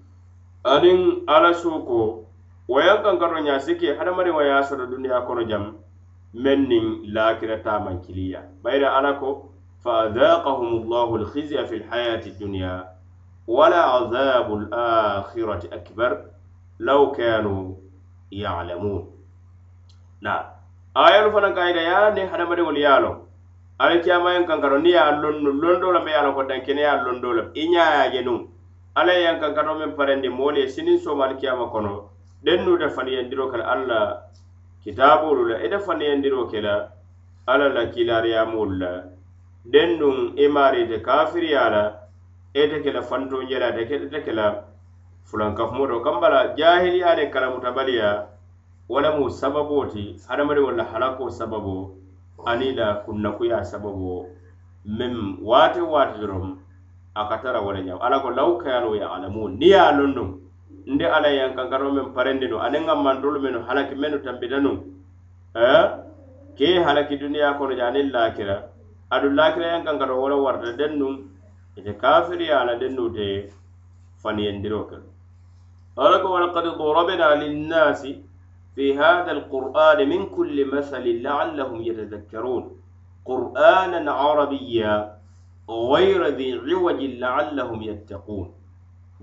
[0.63, 2.25] aniŋ ala suuko
[2.67, 5.75] wo yaŋ kankaro ñaa si ke hadamadiŋo ye a soto duniya kono jam
[6.33, 8.41] meŋ niŋ laakira taamaŋ kiliya.
[8.63, 12.89] Bayira alla ko فأذاقهم الله الخزي في الحياة الدنيا
[13.47, 16.11] ولا عذاب الآخرة أكبر
[16.79, 17.75] لو كانوا
[18.31, 19.11] يعلمون
[20.21, 20.45] نعم
[20.97, 23.27] آية فانا قايدة يا ني حدما دي وليا لو
[23.79, 27.03] على كيما ين كانكرو ني يا لون لون دولا مي يا لو كدان كني يا
[27.03, 28.52] لون دولا إنيا يا جنون
[28.95, 32.09] alla ye yankaŋ kato meŋ parendi moolu ye siniŋ soomaali alikiyama kono
[32.43, 33.99] dennu dennuuta faniyandiro ke la alla
[34.83, 36.89] kitaabolu la ite faniyandiro ke la
[37.47, 39.03] alla la kilariyamolu la.
[39.65, 41.83] Denduŋ i maari ite kafiriya la
[42.53, 44.63] ite ke la fantoñela ite ke la
[45.23, 48.27] fulankafumoto kamba la jahiliya niŋ kalamutabaliya
[48.89, 51.97] wala mu sababo ti hadamadiŋo la halako sababo
[52.45, 54.29] aniŋ la kunnakuya sababo
[54.85, 56.57] meŋ waati waati doroŋ
[57.15, 60.29] a ka tara wala ñaw ala ko law kayano yalamun niŋ ye a loŋ nuŋ
[60.93, 64.77] nde ala ye kankaroo meŋ parendi nu aniŋ ŋa mantolu mennu halaki mennu tambita nuŋ
[65.55, 65.83] eh?
[66.57, 68.57] ke ye halaki duniya kono je aniŋ lakira
[69.13, 71.33] adu lakira yankankaro kankaroo wo le warata den nuŋ
[71.77, 73.49] ite kafiriya la den nu te
[74.21, 74.97] faniyendiroo ke
[75.97, 78.11] ala ko walakad dorobena linnasi
[78.75, 82.63] fi hada alqur'ani min kulli masalin laallahum yatadakkarun
[83.29, 85.17] qur'anan arabiya
[85.69, 88.53] غير ذي عوج لعلهم يتقون.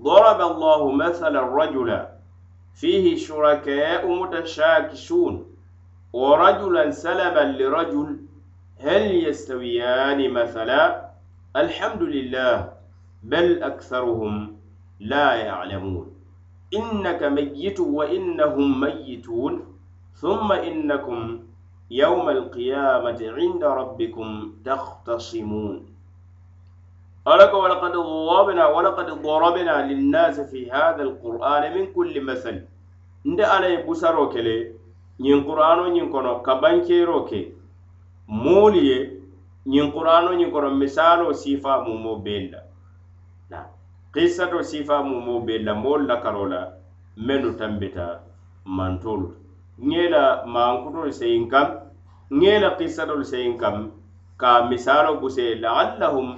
[0.01, 2.11] ضرب الله مثلا رجلا
[2.73, 5.45] فيه شركاء متشاكسون
[6.13, 8.17] ورجلا سلبا لرجل
[8.79, 11.09] هل يستويان مثلا؟
[11.55, 12.73] الحمد لله
[13.23, 14.57] بل أكثرهم
[14.99, 16.15] لا يعلمون.
[16.73, 19.77] إنك ميت وإنهم ميتون
[20.13, 21.39] ثم إنكم
[21.91, 25.90] يوم القيامة عند ربكم تختصمون.
[27.28, 32.62] ألك ولقد ضربنا ولقد ضربنا للناس في هذا القرآن من كل مثل
[33.26, 34.76] عند أنا يبصروا كله
[35.24, 37.40] ñiŋ qur'ano ñiŋ kono ka bankero ke
[38.28, 38.98] moolu ye
[39.72, 42.60] ñiŋ qur'ano ñiŋ kono misalo sifa mumo bella
[43.50, 43.58] na
[44.12, 46.60] qissato sifa mumo bella moolu la karo la
[47.26, 48.06] mennu tambita
[48.76, 49.28] mantolu
[49.88, 50.22] ŋela
[50.54, 51.68] mankutolu seyin kam
[52.40, 53.76] ŋela kissatolu seyin kam
[54.40, 56.28] ka misalo buse laallahum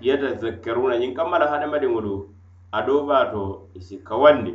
[0.00, 2.28] yatazakkaruna ñiŋ kamma la hadamadiŋolu
[2.72, 4.54] a dobato isi kawandi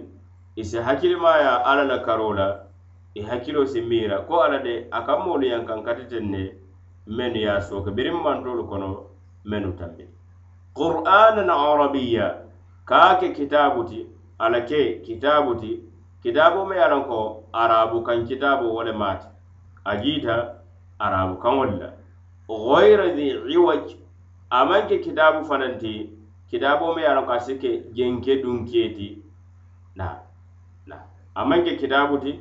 [0.56, 2.60] isi hakkilimaya alla la karo la
[3.16, 6.54] i hakkilo si mira ko alla de a ka moolu yaŋ kaŋ katiten ne
[7.08, 9.06] mennu ye a sooke biriŋ mantolu kono
[9.46, 10.06] mennu tambi.
[10.76, 12.46] Qur'anan arabiya
[12.86, 14.08] ka ke kitabu ti
[14.40, 15.82] alla ke kitabu ti
[16.24, 19.28] kitabo me ye a ko arabu kaŋ kitabo wo le maati
[19.84, 20.62] a jiita
[21.00, 21.90] arabu kaŋolu la.
[22.48, 24.01] Ghayra dhi iwaj
[24.52, 25.94] amaŋ ke kitabu fanaŋ ti
[26.50, 29.24] kitabo me ye a loŋ ko a si ke jenke dunkiye ti
[29.96, 30.20] na
[30.86, 30.98] na.
[31.36, 32.32] Amaŋ ke kitabu ti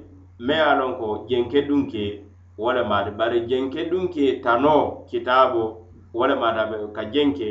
[0.40, 2.25] me ye a loŋ ko jenke dunke
[2.59, 7.49] wo le maati bari jenke dunke tano kitabo wo le maata ka jenke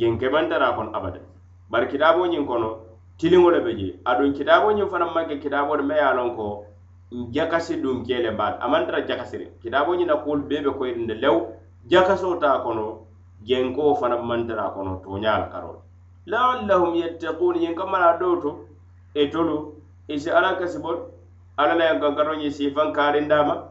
[0.00, 1.20] jenke maŋ tara kono abada.
[1.70, 2.70] Bari kitabo ñiŋ kono
[3.18, 3.88] tiliŋo le be je.
[4.04, 6.64] Aduŋ kitabo ñiŋ fanaŋ maŋ ke kitabo le me ye a loŋ ko
[7.36, 10.70] jakasi dunke le baati a maŋ tara jakasi le kitabo ñiŋ na kuolu bee be
[10.72, 11.36] koyirinde lew
[11.84, 13.03] jakaso ta kono
[13.44, 15.76] jenko fana mantara kono toñala karol.
[16.26, 18.50] Laallahum yettakun yen kamala do to
[19.14, 19.74] e tolu
[20.08, 21.10] e isi ala kasibol
[21.56, 23.68] ala la yankankaro ye sifan karindama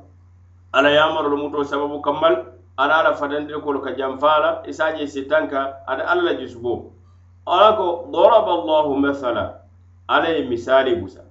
[0.74, 2.46] ala yamarolu muto sababu kammal
[2.78, 6.92] ala ala fatandiri kolu ka janfala isaje sitanka e ada ala la jusubo
[7.46, 9.62] ala ko daraba allahu mathala
[10.08, 11.22] ala ye misali busa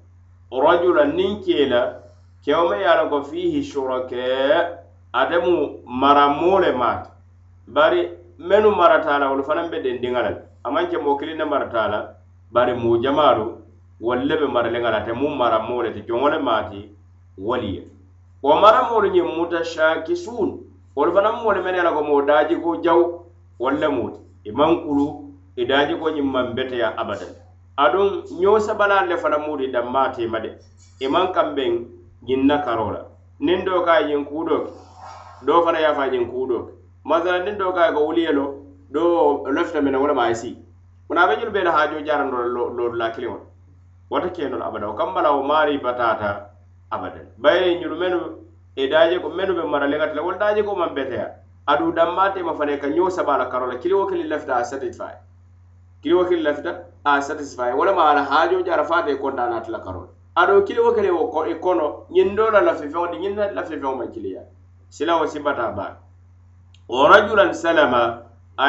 [0.52, 2.02] rajula nin kela
[2.44, 4.78] kewme ye ala ko fihi shuraka
[5.12, 6.72] ademu maramoo le
[7.66, 11.45] bari menu maratala wolu fanaŋ be dendiŋa la le a maŋ ke moo kiliŋ ne
[11.45, 12.16] marata
[12.53, 13.47] bari muu jamaalu
[14.01, 16.90] wolu le be maraliŋa la te muŋ mara moo le ti joŋo le maati
[17.38, 17.83] wolu ye
[18.42, 20.51] wo mara moolu ñiŋ mutashakisuun
[20.97, 23.01] wolu fanaŋ moolu mene la ko moo daajiko jaw
[23.61, 25.07] wolu le muu ti i maŋ kulu
[25.57, 27.33] i daajiko ñiŋ maŋ beteya abadan.
[27.77, 28.09] Aduŋ
[28.40, 30.51] ñoo sabalaŋ le fanaŋ muu ti danmaa tiima de
[31.01, 31.73] i maŋ kambeŋ
[32.27, 33.01] ñiŋ na karo la
[33.40, 34.71] niŋ doo ka a ñiŋ kuu doo ke
[35.47, 36.73] doo fanaŋ ye a fo ñiŋ kuu doo ke
[37.04, 38.44] masala nin do kay ko wuli ye lo
[38.90, 40.20] doo lafita meŋ na e wo lemu
[41.18, 43.38] a be ñolu bee la haajoo jaarando e loolu la kilimo
[44.10, 44.88] wata keno abada.
[44.88, 46.48] O kambala o mari batata
[46.90, 48.18] abada baye nyuru menu
[48.76, 51.28] e daje ko menu be mara leŋati la wolu daje ko maŋ beteya
[51.66, 55.14] aduŋ dammaatema fanaŋ ka ñoo saba la karo la kiliwo kili lafita a satisfy.
[56.02, 57.70] Kiliwo kili lafita a satisfy.
[57.74, 60.90] Wala ma ala hajo jara fate ko konta naati la karo la aɗo kili wo
[60.96, 64.42] e ko e kono ñiŋ doo la lafifeŋo la ñiŋ lafifeŋo ma kiliya.
[64.88, 65.98] Sila wo sibata ba
[66.88, 68.23] wo rajulan salama
[68.57, 68.66] a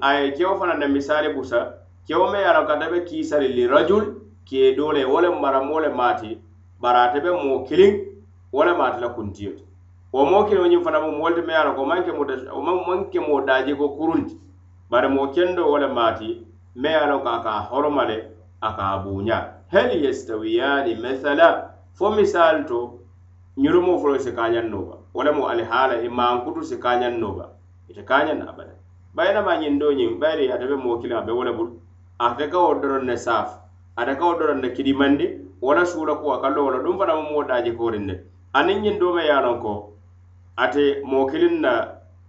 [0.00, 1.72] aye kewo fana na misali busa
[2.06, 4.04] kewo me yara ka loŋ kata li rajul
[4.44, 6.38] ke dole wole mara mole mati le maati
[6.80, 7.94] bari ate be moo kiliŋ
[8.52, 9.52] wo le la kuntiyo.
[10.12, 12.24] Wo mo kilin ñiŋ fana mo wolu me yara ko manke mo
[12.62, 14.34] maŋ manke mo daji ko kurunti.
[14.90, 16.42] Bare mo kendo wole mati
[16.74, 18.18] me yara ka ka hormale
[18.60, 22.98] aka le hal yastawiyani mathala fo misal to
[23.56, 27.32] nyurumo fulo se ka a ba wo lemu alihaala i e maankutu si kaañaŋ noo
[27.38, 27.46] ba
[27.90, 28.74] ite kaañaŋ na abada
[29.14, 31.72] bayina ma ñiŋ doo ñiŋ bayiri ate be moo kiliŋ a be wo le bulu
[32.18, 33.58] ate ka wo doroŋ ne saafu
[33.96, 35.26] ate ka wo doroŋ ne kidimandi
[35.62, 38.14] wo la suula kuwa ka loo wo la ɗum fanaŋ mu moo daaji kooriŋ ne.
[38.58, 39.72] Aniŋ ñiŋ doo me ye a loŋ ko
[40.56, 41.72] ate moo kiliŋ na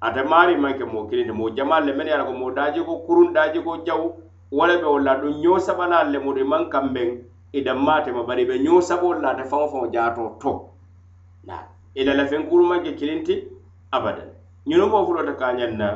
[0.01, 2.33] ate maari maŋ ke moo kiliŋ ti moo jamaalu le mennu ye a loŋ ko
[2.41, 4.07] moo daajiko kuruŋ daajiko jawu
[4.51, 7.09] wo le be wo la ɗum ñoo sabalaalu le mudu i maŋ kambeŋ
[7.53, 10.51] i e danmaa tema bari i be ñoo saboolu la ate faŋo faŋo jaatoo to.
[11.47, 11.63] Naa
[11.95, 13.35] i la lafenkuru maŋ ke kilinti
[13.91, 14.29] abadan.
[14.67, 15.87] Ñunu mo fulota ka ñaŋ na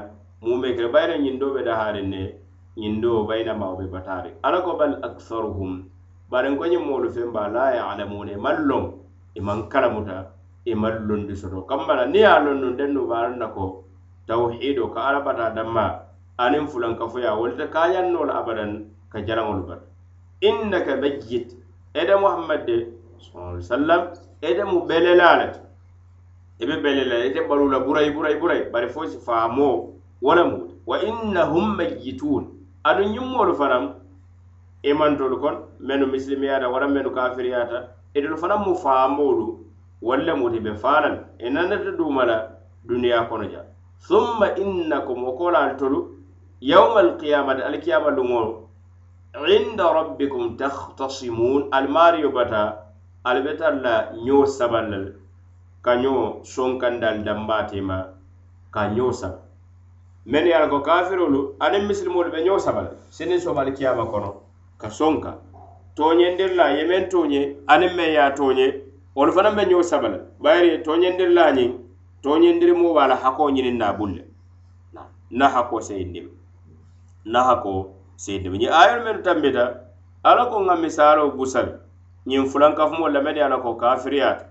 [0.41, 2.35] mume kele bayira ñindo be daharin ne
[2.77, 5.85] ñindo bayinama wo be batari ala ko bal aksaruhum
[6.29, 10.31] bari ko ñiŋ moolu feŋ ba la yalamuna i maŋ loŋ e i maŋ kalamuta
[10.65, 11.61] i e maŋ londi soto.
[11.69, 13.83] Kamma la niŋ ye a loŋ nuŋ dennu baarin na ko
[14.27, 15.85] tawhido ka ala bata danma
[16.37, 19.85] aniŋ fulankafoya wolu te kaañaŋ noo la abadan ka jalaŋolu bata
[20.41, 21.55] innaka mayyit
[21.93, 22.77] ede muhammad de
[23.61, 25.59] sallam ede mu belela le ti
[26.59, 30.43] i be bele la ite balula burayi burayi burayi bari fo si faamo wo le
[30.43, 30.57] mu.
[30.85, 32.43] Wa innahum mayyitun.
[32.85, 33.83] Aduŋ ñimmoolu fanaŋ
[34.83, 37.77] i e mantolu kono mennu misilimeyaata wara mennu kafiriyaata
[38.13, 39.45] itolu e fanaŋ mu faamolu
[40.01, 42.37] wolu le muti be faala i e nanata duuma la
[42.87, 43.61] duniyaa kono ja
[44.07, 45.99] summa innakum wo koolaalu tolu
[46.61, 48.41] yawma alqiyamati alkiyama luŋo
[49.57, 52.61] inda rabbikum takhtasimun almaario bata
[53.23, 53.93] ali be tara la
[54.25, 55.11] ñoo saballa le
[55.85, 57.97] ka ñoo sonkandal dambatima
[58.73, 59.39] ka ñoo saba
[60.25, 64.41] men ye a ko kafirolu aniŋ misilimolu be ñoo saba le sinin sobali kiyama kono
[64.81, 65.37] ka sonka.
[65.95, 68.65] Toñendirla ye men toñe aniŋ meŋ ye a toñe
[69.15, 71.71] wolu fanaŋ be ñoo saba le bayiri toñendirla ñiŋ
[72.23, 74.23] toñendirimo be a la hakoo ñiniŋ na bulle.
[75.29, 76.31] Na hakoo seyindimi
[77.25, 79.63] na hakoo seyindimi ñiŋ ayolu mennu tambita
[80.23, 81.71] ala ko ŋa misaaloo busali
[82.25, 84.45] ñiŋ fulankafumo lamedi ala ko kafiriyaata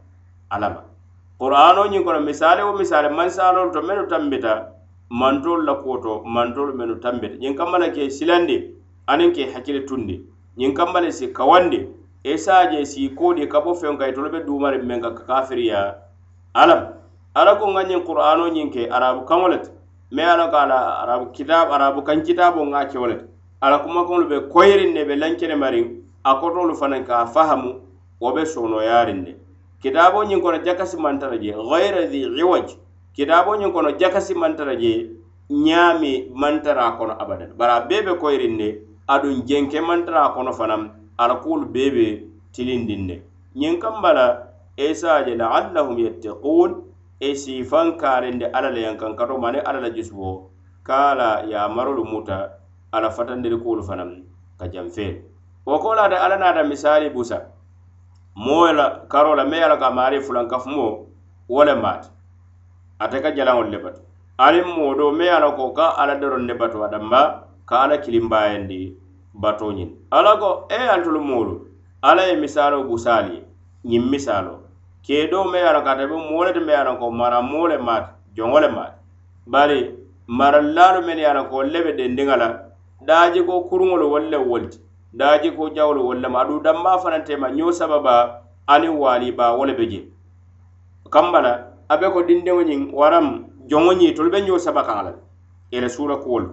[0.50, 0.93] alama.
[1.38, 4.70] qur'ano ñiŋ kono misale wo misale mansalolu to mennu tambita
[5.10, 7.36] mantolu la kuwo to mantolu mennu tambita.
[7.36, 8.74] Ñiŋ kamma la ke silandi
[9.06, 10.22] aniŋ ke hakkili tundi.
[10.58, 11.88] Ñiŋ kamma le si kawandi
[12.22, 15.10] e saje si koodi e ka bo feŋ ka itolu e be duumariŋ meŋ ka
[15.26, 15.94] kafiriya.
[16.54, 16.94] Alam
[17.34, 19.70] ala ko ŋa ñiŋ qur'ano ñiŋ ke arabu kaŋo le ti
[20.12, 23.24] mais ala ko ala arabu kitab arabu kaŋ kitabo ŋa kewo le ti
[23.60, 25.86] ala kumakaŋolu be koyiriŋ ne be lankene mariŋ
[26.24, 27.80] a kotolu fanaŋ ka fahamu
[28.20, 29.43] wo be sonoyariŋ ne
[29.84, 32.68] kitabo ñiŋ kono jakasi mantara je gayra dhi iwaj.
[33.12, 35.12] Kitabo ñiŋ kono jakasi mantara je
[35.50, 37.52] ñaami mantara kono abadan.
[37.52, 38.68] Bari a bee be koyiriŋ ne
[39.06, 42.06] aduŋ jenke mantara kono fanaŋ ala kuwolu bee be
[42.52, 43.16] tilindiŋ ne
[43.60, 44.26] ñiŋ kamba la
[44.76, 46.70] esaje laallahum yattaqun
[47.20, 50.48] e sifaŋ kaarindi alla le yankaŋ kato mani alla la jusubo
[50.82, 52.56] ka la yamarolu muta
[52.92, 54.10] ala fatandiri kuwolu fanaŋ
[54.58, 55.20] ka janfeelu
[55.66, 57.53] wo ko laata alla naata misali busa.
[58.36, 61.06] moo la karo la me ye la ka maari fulankafumoo
[61.48, 62.08] wo le maati
[62.98, 64.00] ate ka jalaŋolu le batu
[64.38, 67.20] aniŋ moo do me ye la ko ka ala doroŋ ne batu adamba
[67.66, 68.96] ka ala kilimbayandi
[69.34, 71.54] bato ñiŋ ala ko e antolu moolu
[72.02, 73.42] ala ye misaaloo busaali ye
[73.90, 74.58] ñiŋ misaaloo
[75.04, 77.10] kee doo me ye la ko ate be moo le ti me ye la ko
[77.10, 78.98] mara moo le maati joŋo le maati.
[79.46, 79.78] Bari
[80.26, 82.48] marallaalu men ye la ko le be dendiŋa la
[83.06, 84.78] daajiko kuruŋolu wolu le wolu ti
[85.14, 86.42] daaji ko jawlu walla ma.
[86.42, 90.00] Aduŋ danma fanaŋ tema ñoo sababa aniŋ waaliba wo le be je.
[91.10, 91.52] Kamba la
[91.88, 93.26] a be ko dindiŋo ñiŋ waraŋ
[93.70, 95.12] joŋo ñiŋ tolu be ñoo saba kaŋa la
[95.70, 96.48] i la suura kuwolu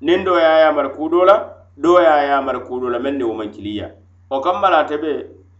[0.00, 1.36] niŋ doo ye a yamara kuudoo la
[1.76, 3.90] doo ye a yamara kuudoo la meŋ ne wo maŋ kiliya.
[4.30, 5.12] Wo kamba la ate be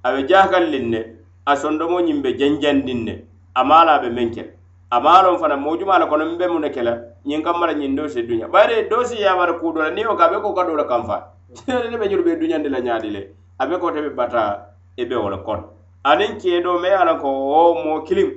[0.02, 1.00] a be jaakaliŋ ne
[1.46, 3.14] a sondomo ñiŋ be janjandiŋ ne
[3.54, 4.44] a maa la a be meŋ ke
[4.90, 6.94] a maa loŋ fanaŋ moo jumaa le kono m be mu ne ke e la
[7.26, 10.16] ñiŋ kamba la ñiŋ doo si duña bari doo si yamara kuudoo la niŋ wo
[10.16, 11.35] ka a be ko ka doo la kanfaa
[11.68, 13.34] ne be ñunu be duñandi la ñaadi le.
[13.58, 15.64] A be kote e ɓe bata i be wo le kono
[16.04, 18.30] aniŋ keedo me ye a la ko wo moo kiliŋ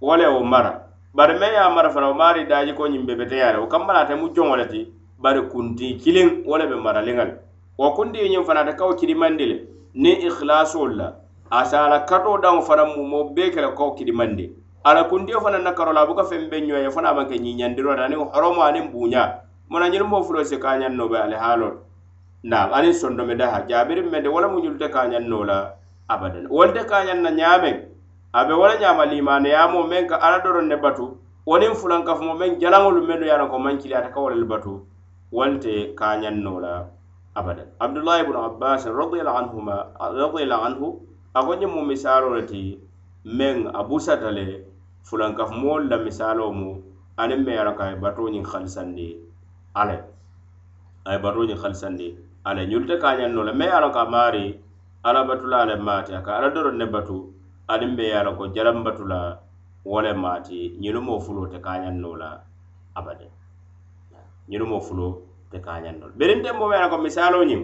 [0.00, 0.84] wo le wo mara.
[1.14, 3.92] Bari me ye a mara fana wo maari daaji ko ñiŋ be le wo kamma
[3.92, 7.34] naate mu joŋo le ti bari kunti kiliŋ wo le be maraliŋa le
[7.78, 9.56] wo kundi ñiŋ fana ate kawo kidimandi le
[9.94, 11.14] niŋ ikhilasol la.
[11.50, 14.50] A si a la katoo daŋo fana mu moo bee ke le kawo kidimandi
[14.84, 17.94] ala kuntiyo fana na karola a buka feŋ be ñoye fana a maŋ ke ñiñandiro
[17.96, 21.87] ta aniŋ horomo aniŋ buuña mona ñiŋ moo fulo si ka no be alihaalol
[22.44, 25.74] naam aniŋ sondome daha jaabiriŋ mende wo le mu te kañaŋ no la
[26.08, 26.46] abadan.
[26.46, 27.76] Wolu te kañaŋ na ñaameŋ
[28.32, 32.34] a be wo le ñaama limaneyamo meŋ ka alla doroŋ ne batu wo niŋ fulankafumo
[32.38, 34.86] meŋ jalaŋolu mennu ye a ko maŋ kili ate ka wo le batu
[35.32, 36.86] wolu te kañaŋ no la
[37.34, 37.66] abadan.
[37.80, 40.86] Abdulahi ibnu abbas radiallahu anhuma radiallahu anhu
[41.34, 42.78] a ko ñiŋ mu misalo le ti
[43.24, 44.62] meŋ a busata le
[45.02, 46.82] fulankafumolu la misalo mu
[47.18, 49.18] aniŋ me ye a la ko a ye bato ñiŋ halisandi
[49.74, 50.06] alla
[51.04, 52.27] a ye bato ñiŋ halisandi.
[52.48, 54.56] ala ñulta ka ñanno le mai ala ka maari
[55.04, 57.16] ala batula ale maati a ka ala doroŋ ne batu
[57.68, 59.18] aniŋ be ye a la ko jalaŋ batula
[59.84, 62.30] wo le maati ñinu moo fulo te kañaŋ ñanno la
[62.98, 63.26] abade.
[64.48, 65.06] Ñinu moo fulo
[65.50, 67.62] te kañaŋ ñanno le beriŋ tembo be a la ko misaaloo ñiŋ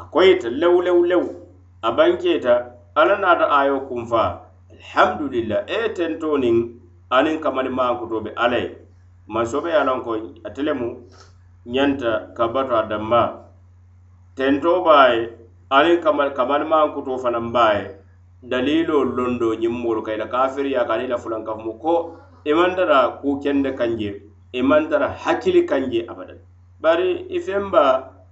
[0.00, 1.28] a koyita lewu lewu lewu
[1.82, 2.54] a bankeeta
[2.94, 4.22] ala naata ayo kunfa
[4.72, 6.56] alhamdulillah e tento niŋ
[7.16, 8.68] aniŋ kamali maankuto be ala ye
[9.28, 10.10] mansobe ye a loŋ ko
[10.46, 10.88] ate lemu
[11.74, 13.47] ñanta ka bato a danmaa
[14.38, 15.34] tento baaye
[15.76, 15.98] aniŋ
[16.38, 17.84] kamandimaŋ kuto fanaŋ baa ye
[18.50, 21.94] daliloo londo ñiŋ moolu kafiriya ka aniŋ i la fulankafumo ko
[22.46, 24.10] e i maŋ tara kuu kende kaŋ je
[24.58, 26.38] i e tara hakkili kaŋ je abadan.
[26.82, 27.84] Bari ifemba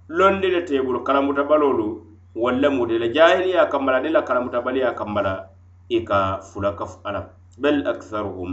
[0.07, 1.87] londi le te i kalamuta baloolu
[2.35, 5.35] walla muta i la jahiliya kambala aniŋ la kalamutabaliya kamma la
[5.89, 7.21] i ka fula kafu ala
[7.59, 8.51] bal aktharuhum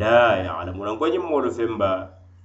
[0.00, 1.90] la yalamunan ko ñiŋ femba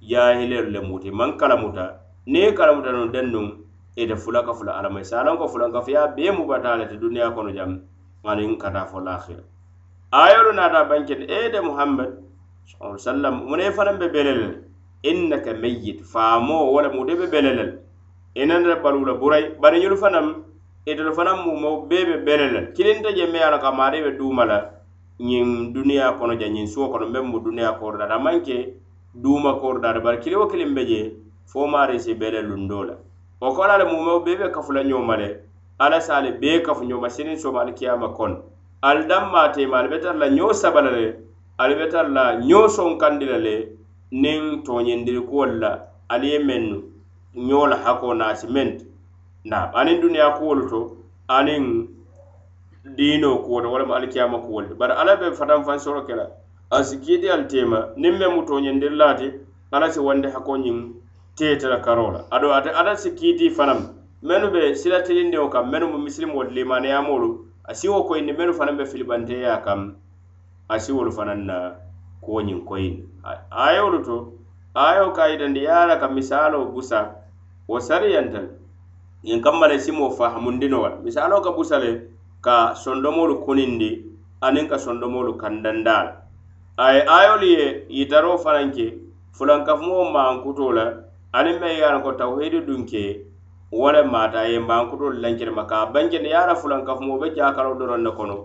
[0.02, 1.84] jahilelu le muti maŋ kalamuta
[2.26, 3.64] niŋ i kalamuta nuŋ dennuŋ
[3.96, 6.86] ite fula ka fula alla ma i se a loŋ ko fulankafiya bee mubata le
[6.88, 7.80] te duniya kono jam
[8.24, 9.42] aniŋ kata fo lahira
[10.12, 10.96] ayolu naata
[11.38, 12.10] e de muhammad
[12.66, 14.34] saa sallam mune i fanaŋ be bele
[15.10, 17.78] innaka mayyit faamoo wala mu de be bele le le
[18.34, 19.14] inanata baluu la
[19.62, 20.26] bari ñolu fanaŋ
[20.86, 24.44] itolu fanaŋ mumo bee be bele le kilinta je me ala ka maari be duuma
[24.44, 24.58] la
[25.20, 28.56] ñiŋ duniyaa kono ja ñiŋ suo kono meŋ mu duniya kooru daada a maŋ ke
[29.22, 31.00] duuma kooru daada bari kili wo kiliŋ be je
[31.46, 32.94] fo maari si bele lundoo la
[33.44, 35.28] wo kola le mumeo bee be kafula ñoma le.
[35.78, 38.36] Alla se ale bee kafu ñoma sinin soma alikiyama kono.
[38.82, 41.16] Ali danma tema ali be tara la ñoo sabala le
[41.58, 43.54] ali be tara la ñoo sonkandi la le
[44.12, 45.70] niŋ toñindirikuwolu la
[46.08, 46.82] ali ye mennu
[47.34, 48.68] ñoo la hako naasi meŋ
[49.44, 50.80] naam aniŋ duniya kuwolu to
[51.28, 51.64] aniŋ
[52.96, 56.26] diino kuwo to walama alikiyama kuwolu to bari alla be fatanfaŋ soro ke la
[56.70, 59.32] a si kiiti ali tema niŋ meŋ mu toñindiri laati
[59.72, 60.78] alla si wandi hako ñiŋ
[61.36, 63.78] teete la karoo la aduŋ ate alla si kiiti fanaŋ
[64.22, 67.28] mennu be sila tilindiŋo kaŋ mennu mu misilimoolu limaneyamolu
[67.64, 69.96] a siwo koyindi mennu fanaŋ be filibanteya kam
[70.68, 71.56] a siwolu fanaŋ na
[72.22, 73.02] kuwo koyindi
[73.50, 74.16] ayolu to
[74.74, 77.14] ayo ka yitandi ye a la ka misalo busa
[77.68, 78.40] wo sariyanta
[79.24, 82.10] ñiŋ kamma le simo fahamundinoo wala misaaloo ka busa le
[82.40, 84.06] ka sondomolu kunindi
[84.40, 85.98] aniŋ ka sondomolu kandanda
[86.78, 86.86] la a
[87.18, 88.86] ayolu ye yitaro fanaŋ ke
[89.34, 91.04] fulankafumo maankuto la
[91.38, 93.04] aniŋ meŋ ye a loŋ ko tawhidi dunke
[93.72, 97.18] wo le maata a ye mankutolu lenkirima ka a bankene ye a la fulankafumo wo
[97.22, 98.36] be jaakaloo doroŋ ne kono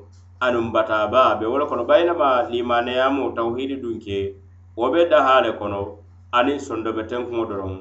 [0.42, 4.34] aniŋ bataaba be wo le kono bayinama limaneyamu tawhidi dunke
[4.76, 6.02] wo be daha le kono
[6.34, 7.74] aniŋ sondobe tenkuŋo doroŋ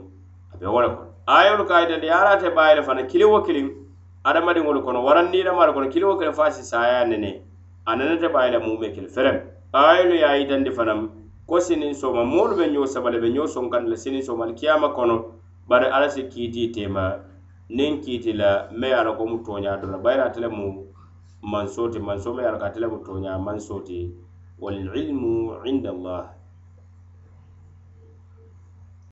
[0.53, 1.09] a be wo le kono.
[1.27, 3.67] Ayolu ka yitandi ye a la te baayi le fana kiliŋ wo kiliŋ
[4.25, 7.41] adamadiŋolu kono warandiidama le kono kiliŋ wo kiliŋ fo a si saaya nene
[7.87, 9.41] a nenete baayi le muŋ kili ferem.
[9.73, 11.18] Ayolu ye a yitandi fanaŋ
[11.49, 15.17] ko sinin soma moolu be ñoo sabale be ñoo sonkandi la sinin soma kiyama kono
[15.69, 17.05] bari alla si kiiti tema.
[17.71, 20.49] Niŋ kiiti la me ye a la ko mu tooñaa do la bayiri ate le
[20.49, 20.67] mu
[21.43, 23.99] mansoo ti mansoo me ye a la ko ate le mu tooñaa mansoo ti
[24.61, 26.38] walilmu inda allah